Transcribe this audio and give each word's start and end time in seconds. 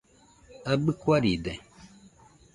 ¿Abɨ 0.71 0.89
kuaride.? 1.01 1.53